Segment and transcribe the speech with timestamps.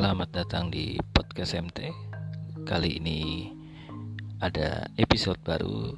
[0.00, 1.92] Selamat datang di podcast MT.
[2.64, 3.52] Kali ini
[4.40, 5.92] ada episode baru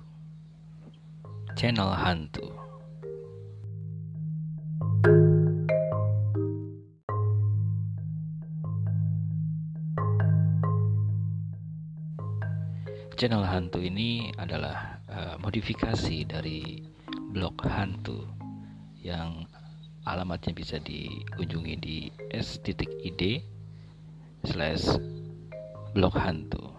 [1.54, 2.50] channel hantu.
[13.14, 16.82] Channel hantu ini adalah uh, modifikasi dari
[17.30, 18.26] blog hantu
[18.98, 19.46] yang
[20.10, 23.22] alamatnya bisa dikunjungi di s.id
[24.42, 24.98] slash
[25.94, 26.74] blog hantu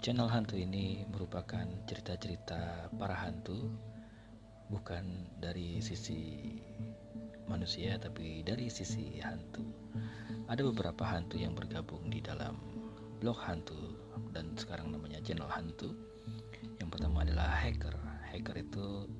[0.00, 3.68] Channel hantu ini merupakan cerita-cerita para hantu
[4.72, 5.04] bukan
[5.36, 6.40] dari sisi
[7.44, 9.60] manusia tapi dari sisi hantu.
[10.48, 12.56] Ada beberapa hantu yang bergabung di dalam
[13.20, 13.99] blog hantu
[14.34, 15.94] dan sekarang namanya channel hantu.
[16.78, 17.94] Yang pertama adalah hacker.
[18.30, 19.10] Hacker itu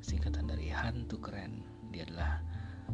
[0.00, 1.64] singkatan dari hantu keren.
[1.90, 2.40] Dia adalah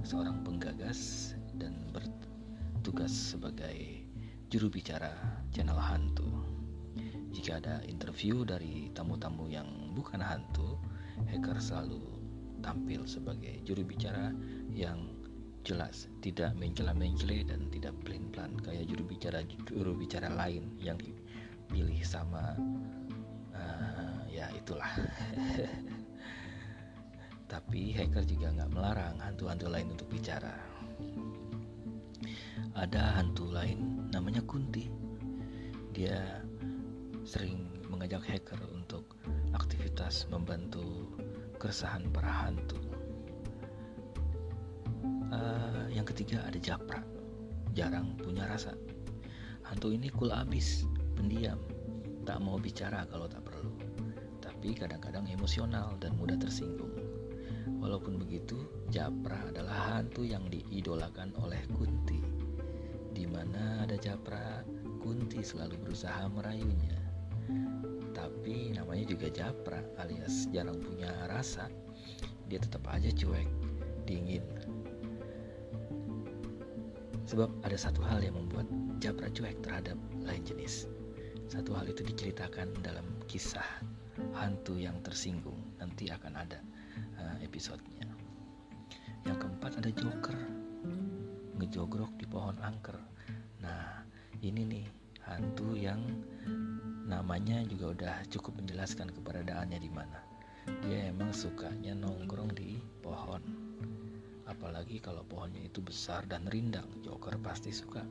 [0.05, 4.07] seorang penggagas dan bertugas sebagai
[4.53, 5.13] juru bicara
[5.51, 6.29] channel hantu.
[7.35, 10.81] Jika ada interview dari tamu-tamu yang bukan hantu,
[11.29, 12.01] hacker selalu
[12.65, 14.33] tampil sebagai juru bicara
[14.73, 15.13] yang
[15.67, 20.95] jelas, tidak mencela-mencele dan tidak pelin-pelan kayak juru bicara juru bicara lain yang
[21.67, 22.55] dipilih sama
[23.51, 24.87] uh, ya itulah.
[27.53, 30.55] Tapi hacker juga nggak melarang hantu-hantu lain untuk bicara.
[32.79, 34.87] Ada hantu lain namanya Kunti.
[35.91, 36.39] Dia
[37.27, 39.19] sering mengajak hacker untuk
[39.51, 41.11] aktivitas membantu
[41.59, 42.79] keresahan para hantu
[45.33, 47.01] uh, yang ketiga ada Japra
[47.77, 48.73] jarang punya rasa
[49.67, 51.57] hantu ini cool abis pendiam.
[52.29, 53.73] Tak mau bicara kalau tak perlu.
[54.45, 56.93] Tapi kadang-kadang emosional dan mudah tersinggung.
[57.81, 58.63] Walaupun begitu
[58.93, 62.21] Japra adalah hantu yang diidolakan oleh Kunti.
[63.17, 64.63] Di mana ada Japra
[65.01, 66.99] Kunti selalu berusaha merayunya.
[68.11, 71.71] Tapi namanya juga Japra alias jarang punya rasa.
[72.47, 73.47] Dia tetap aja cuek
[74.07, 74.43] dingin.
[77.27, 78.71] Sebab ada satu hal yang membuat
[79.03, 80.87] Japra cuek terhadap lain jenis.
[81.47, 83.65] Satu hal itu diceritakan dalam kisah
[84.35, 85.59] hantu yang tersinggung.
[85.79, 86.59] Nanti akan ada
[87.23, 88.11] uh, episodenya.
[89.27, 90.39] Yang keempat ada Joker
[91.57, 92.99] ngejogrok di pohon angker.
[93.63, 94.05] Nah,
[94.43, 94.87] ini nih
[95.27, 96.03] hantu yang
[97.07, 100.19] namanya juga udah cukup menjelaskan keberadaannya di mana.
[100.83, 103.67] Dia emang sukanya nongkrong di pohon
[104.47, 108.07] apalagi kalau pohonnya itu besar dan rindang joker pasti suka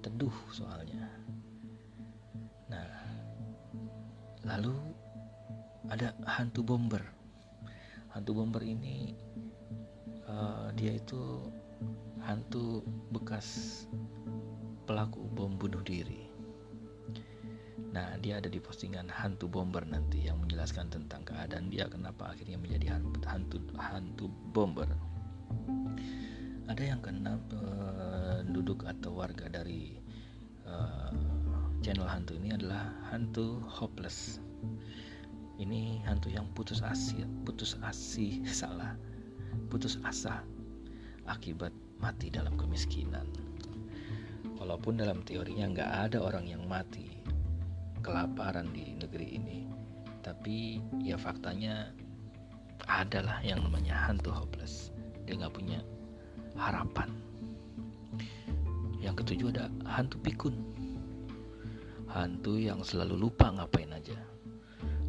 [0.00, 1.04] teduh soalnya
[4.48, 4.74] lalu
[5.92, 7.04] ada hantu bomber.
[8.16, 9.12] Hantu bomber ini
[10.24, 11.44] uh, dia itu
[12.24, 12.80] hantu
[13.12, 13.84] bekas
[14.88, 16.24] pelaku bom bunuh diri.
[17.88, 22.60] Nah, dia ada di postingan hantu bomber nanti yang menjelaskan tentang keadaan dia kenapa akhirnya
[22.60, 24.88] menjadi hantu hantu bomber.
[26.68, 29.96] Ada yang kena penduduk atau warga dari
[30.68, 31.37] uh,
[31.80, 34.42] channel hantu ini adalah hantu hopeless.
[35.58, 38.94] Ini hantu yang putus asa putus asi salah.
[39.72, 40.42] Putus asa
[41.26, 43.26] akibat mati dalam kemiskinan.
[44.58, 47.18] Walaupun dalam teorinya nggak ada orang yang mati
[48.02, 49.58] kelaparan di negeri ini.
[50.22, 51.94] Tapi ya faktanya
[52.90, 54.90] adalah yang namanya hantu hopeless.
[55.26, 55.78] Dia nggak punya
[56.58, 57.14] harapan.
[58.98, 60.77] Yang ketujuh ada hantu pikun
[62.18, 64.18] hantu yang selalu lupa ngapain aja.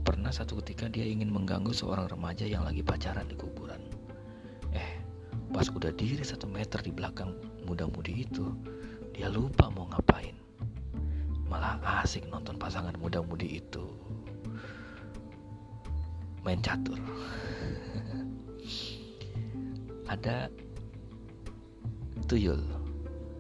[0.05, 3.81] Pernah satu ketika dia ingin mengganggu seorang remaja yang lagi pacaran di kuburan.
[4.69, 5.01] Eh
[5.49, 7.33] pas udah diri satu meter di belakang
[7.65, 8.53] muda-mudi itu
[9.09, 10.37] dia lupa mau ngapain.
[11.49, 13.89] Malah asik nonton pasangan muda-mudi itu.
[16.45, 17.01] Main catur.
[20.13, 20.53] Ada
[22.29, 22.61] Tuyul.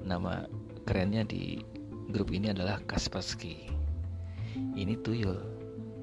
[0.01, 0.49] Nama
[0.89, 1.61] kerennya di
[2.09, 3.69] grup ini adalah Kaspersky.
[4.57, 5.37] Ini Tuyul.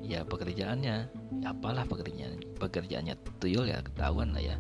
[0.07, 0.97] Ya pekerjaannya,
[1.43, 4.57] ya apalah pekerjaan pekerjaannya Tuyul ya ketahuan lah ya.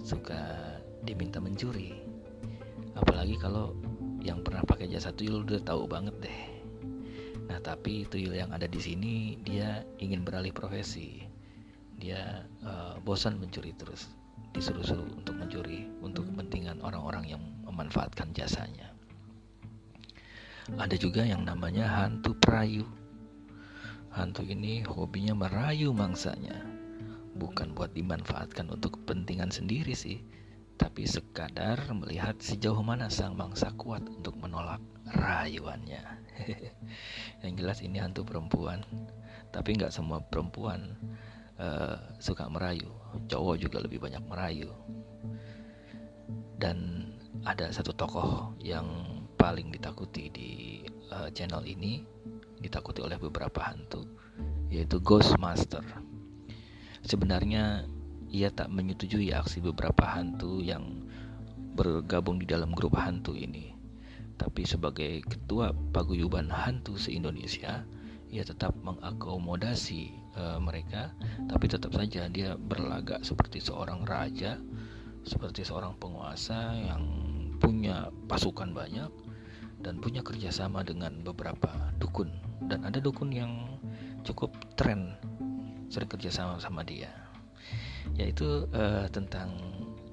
[0.00, 0.72] Suka
[1.04, 2.00] diminta mencuri.
[2.96, 3.76] Apalagi kalau
[4.24, 6.38] yang pernah pakai jasa Tuyul udah tahu banget deh.
[7.52, 11.28] Nah, tapi Tuyul yang ada di sini dia ingin beralih profesi.
[12.00, 14.08] Dia uh, bosan mencuri terus
[14.56, 18.81] disuruh-suruh untuk mencuri untuk kepentingan orang-orang yang memanfaatkan jasanya.
[20.80, 22.88] Ada juga yang namanya hantu perayu.
[24.12, 26.64] hantu ini hobinya merayu mangsanya.
[27.36, 30.20] Bukan buat dimanfaatkan untuk kepentingan sendiri sih,
[30.76, 34.80] tapi sekadar melihat sejauh mana sang mangsa kuat untuk menolak
[35.16, 36.04] rayuannya.
[37.44, 38.84] Yang jelas ini hantu perempuan,
[39.48, 40.92] tapi nggak semua perempuan
[41.60, 42.88] uh, suka merayu.
[43.28, 44.72] Cowok juga lebih banyak merayu.
[46.60, 47.08] Dan
[47.42, 48.86] ada satu tokoh yang
[49.42, 50.50] paling ditakuti di
[51.10, 51.98] uh, channel ini,
[52.62, 54.06] ditakuti oleh beberapa hantu,
[54.70, 55.82] yaitu Ghostmaster.
[57.02, 57.82] Sebenarnya
[58.30, 61.02] ia tak menyetujui aksi beberapa hantu yang
[61.74, 63.74] bergabung di dalam grup hantu ini.
[64.38, 67.82] Tapi sebagai ketua paguyuban hantu se-Indonesia,
[68.30, 71.10] ia tetap mengakomodasi uh, mereka,
[71.50, 74.62] tapi tetap saja dia berlagak seperti seorang raja,
[75.26, 77.02] seperti seorang penguasa yang
[77.58, 79.10] punya pasukan banyak
[79.82, 81.68] dan punya kerjasama dengan beberapa
[81.98, 82.30] dukun.
[82.70, 83.78] Dan ada dukun yang
[84.22, 85.18] cukup tren
[85.92, 87.10] sering kerjasama sama dia
[88.18, 89.54] yaitu uh, tentang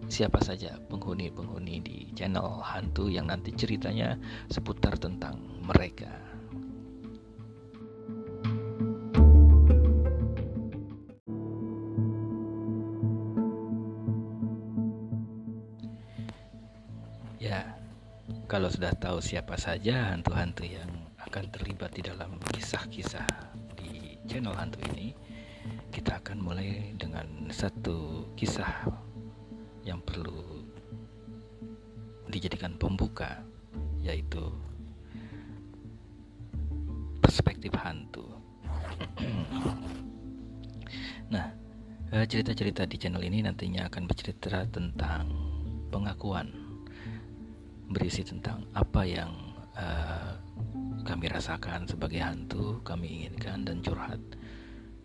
[0.09, 4.17] siapa saja penghuni-penghuni di channel hantu yang nanti ceritanya
[4.49, 6.09] seputar tentang mereka
[18.69, 20.85] Sudah tahu siapa saja hantu-hantu yang
[21.25, 23.25] akan terlibat di dalam kisah-kisah
[23.73, 25.17] di channel hantu ini,
[25.89, 28.69] kita akan mulai dengan satu kisah
[29.81, 30.61] yang perlu
[32.29, 33.41] dijadikan pembuka,
[34.05, 34.53] yaitu
[37.25, 38.37] perspektif hantu.
[41.33, 41.49] nah,
[42.13, 45.25] eh, cerita-cerita di channel ini nantinya akan bercerita tentang
[45.89, 46.68] pengakuan
[47.89, 49.33] berisi tentang apa yang
[49.73, 50.37] uh,
[51.01, 54.21] kami rasakan sebagai hantu, kami inginkan dan curhat.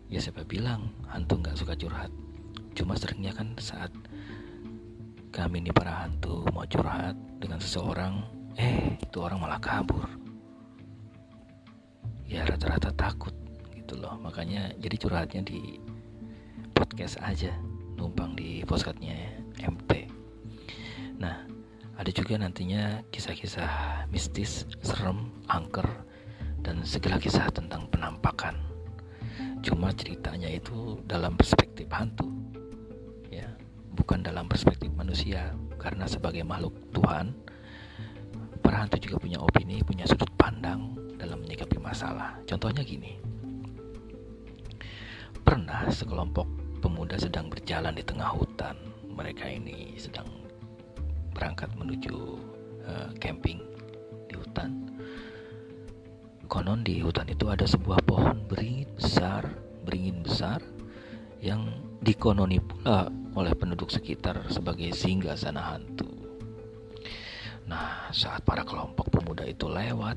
[0.05, 2.13] Ya siapa bilang hantu nggak suka curhat?
[2.77, 3.89] Cuma seringnya kan saat
[5.33, 8.21] kami ini para hantu mau curhat dengan seseorang,
[8.55, 10.05] eh itu orang malah kabur.
[12.29, 13.33] Ya rata-rata takut
[13.73, 14.15] gitu loh.
[14.21, 15.81] Makanya jadi curhatnya di
[16.77, 17.49] podcast aja,
[17.97, 19.17] numpang di podcastnya
[19.57, 19.91] MT.
[21.17, 21.54] Nah,
[21.95, 25.87] ada juga nantinya kisah-kisah mistis, serem, angker,
[26.59, 28.59] dan segala kisah tentang penampakan.
[29.63, 32.27] Cuma ceritanya itu dalam perspektif hantu,
[33.31, 33.47] ya,
[33.95, 35.55] bukan dalam perspektif manusia.
[35.79, 37.31] Karena sebagai makhluk Tuhan,
[38.59, 42.35] para hantu juga punya opini, punya sudut pandang dalam menyikapi masalah.
[42.43, 43.15] Contohnya gini,
[45.45, 46.45] pernah sekelompok
[46.83, 48.75] pemuda sedang berjalan di tengah hutan.
[49.15, 50.44] Mereka ini sedang
[51.35, 52.39] berangkat menuju
[52.87, 53.59] uh, camping
[54.31, 54.71] di hutan.
[56.47, 59.43] Konon di hutan itu ada sebuah pohon beringin besar,
[59.83, 60.63] beringin besar
[61.43, 61.67] yang
[61.99, 66.07] dikononi pula oleh penduduk sekitar sebagai singgah sana hantu.
[67.67, 70.15] Nah, saat para kelompok pemuda itu lewat,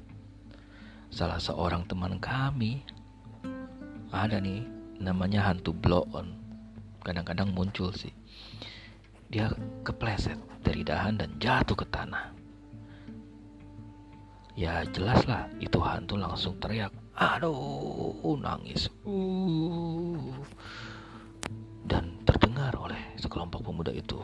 [1.11, 2.85] salah seorang teman kami
[4.15, 4.63] ada nih
[5.01, 6.37] namanya hantu blow on.
[7.03, 8.13] Kadang-kadang muncul sih
[9.29, 9.53] dia
[9.85, 12.33] kepleset dari dahan dan jatuh ke tanah.
[14.59, 18.91] Ya jelaslah itu hantu langsung teriak, aduh nangis.
[19.07, 20.35] Uh.
[21.85, 24.19] Dan terdengar oleh sekelompok pemuda itu.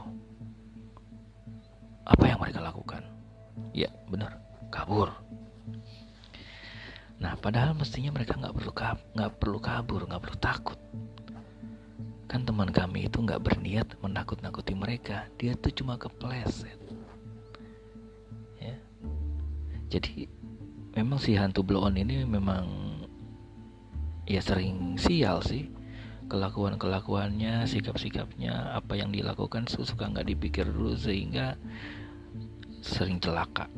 [2.05, 3.05] Apa yang mereka lakukan?
[3.77, 4.41] Ya benar,
[4.73, 5.13] kabur.
[7.23, 8.73] Nah, padahal mestinya mereka nggak perlu
[9.15, 10.81] nggak perlu kabur, nggak perlu takut
[12.25, 15.29] kan teman kami itu nggak berniat menakut-nakuti mereka.
[15.37, 16.77] Dia tuh cuma kepleset.
[18.61, 18.77] Ya.
[19.93, 20.29] Jadi
[20.97, 22.65] memang si hantu blow on ini memang
[24.25, 25.69] ya sering sial sih.
[26.25, 31.61] Kelakuan kelakuannya sikap sikapnya apa yang dilakukan suka nggak dipikir dulu sehingga
[32.81, 33.69] sering celaka.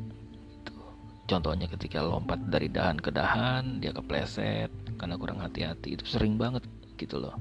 [1.27, 5.99] Contohnya ketika lompat dari dahan ke dahan dia kepleset karena kurang hati-hati.
[5.99, 6.63] Itu sering banget
[6.95, 7.35] gitu loh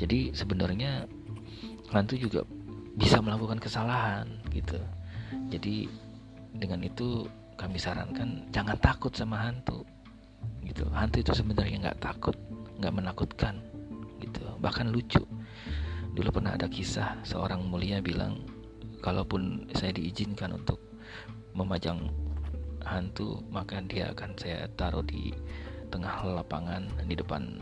[0.00, 1.04] jadi sebenarnya
[1.92, 2.40] hantu juga
[2.96, 4.80] bisa melakukan kesalahan gitu.
[5.52, 5.92] Jadi
[6.56, 7.28] dengan itu
[7.60, 9.84] kami sarankan jangan takut sama hantu
[10.64, 10.88] gitu.
[10.96, 12.32] Hantu itu sebenarnya nggak takut
[12.80, 13.60] nggak menakutkan
[14.24, 14.40] gitu.
[14.56, 15.20] Bahkan lucu.
[16.16, 18.40] Dulu pernah ada kisah seorang mulia bilang
[19.04, 20.80] kalaupun saya diizinkan untuk
[21.52, 22.08] memajang
[22.88, 25.28] hantu maka dia akan saya taruh di
[25.92, 27.60] tengah lapangan di depan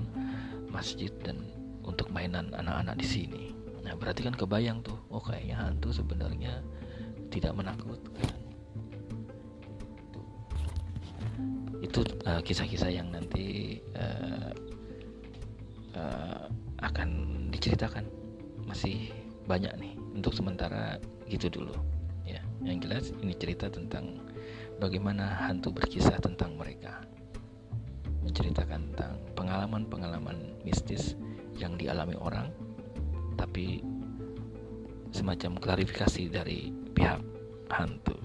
[0.71, 1.58] masjid dan
[1.89, 3.45] untuk mainan anak-anak di sini.
[3.81, 6.61] Nah, berarti kan kebayang tuh, oh kayaknya hantu sebenarnya
[7.33, 8.37] tidak menakutkan.
[11.81, 14.53] Itu kisah kisah-kisah yang nanti uh,
[15.97, 16.45] uh,
[16.85, 17.09] akan
[17.49, 18.05] diceritakan
[18.69, 19.09] masih
[19.49, 21.73] banyak nih untuk sementara gitu dulu
[22.29, 24.21] ya yang jelas ini cerita tentang
[24.77, 27.01] bagaimana hantu berkisah tentang mereka
[28.21, 31.17] menceritakan tentang pengalaman-pengalaman mistis
[31.59, 32.51] yang dialami orang
[33.39, 33.83] tapi
[35.15, 37.23] semacam klarifikasi dari pihak
[37.71, 38.18] hantu